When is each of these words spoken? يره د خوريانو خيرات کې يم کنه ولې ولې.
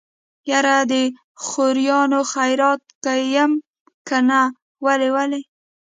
يره 0.51 0.77
د 0.91 0.93
خوريانو 1.45 2.19
خيرات 2.33 2.81
کې 3.03 3.15
يم 3.35 3.51
کنه 4.07 4.41
ولې 4.85 5.09
ولې. 5.15 5.41